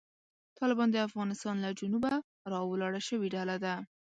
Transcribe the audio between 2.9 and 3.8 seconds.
شوې ډله ده.